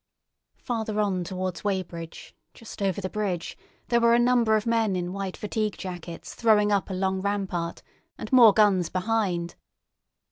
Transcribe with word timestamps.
Farther 0.57 0.99
on 0.99 1.23
towards 1.23 1.63
Weybridge, 1.63 2.33
just 2.55 2.81
over 2.81 2.99
the 3.01 3.07
bridge, 3.07 3.55
there 3.89 4.01
were 4.01 4.15
a 4.15 4.19
number 4.19 4.55
of 4.55 4.65
men 4.65 4.95
in 4.95 5.13
white 5.13 5.37
fatigue 5.37 5.77
jackets 5.77 6.33
throwing 6.33 6.71
up 6.71 6.89
a 6.89 6.93
long 6.95 7.21
rampart, 7.21 7.83
and 8.17 8.33
more 8.33 8.51
guns 8.51 8.89
behind. 8.89 9.53